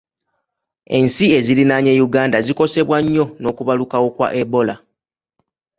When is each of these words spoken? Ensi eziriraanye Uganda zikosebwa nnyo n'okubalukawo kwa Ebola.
Ensi 0.97 1.25
eziriraanye 1.37 1.91
Uganda 2.07 2.37
zikosebwa 2.45 2.97
nnyo 3.03 3.25
n'okubalukawo 3.41 4.07
kwa 4.15 4.27
Ebola. 4.41 4.75